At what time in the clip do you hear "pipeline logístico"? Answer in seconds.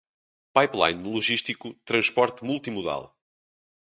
0.57-1.75